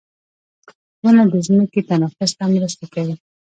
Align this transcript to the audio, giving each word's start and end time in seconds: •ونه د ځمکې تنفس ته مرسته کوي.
•ونه 1.03 1.23
د 1.33 1.35
ځمکې 1.47 1.81
تنفس 1.89 2.31
ته 2.37 2.45
مرسته 2.53 2.85
کوي. 2.93 3.15